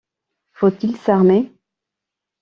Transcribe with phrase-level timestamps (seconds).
[0.53, 1.51] Faut-il s’armer?...